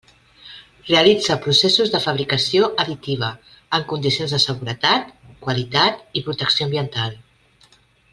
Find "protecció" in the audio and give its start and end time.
6.31-6.69